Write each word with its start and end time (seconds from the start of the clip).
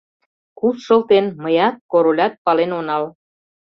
Куш 0.59 0.75
шылтен— 0.85 1.25
мыят, 1.43 1.75
Королят 1.91 2.33
пален 2.43 2.71
онал. 2.79 3.03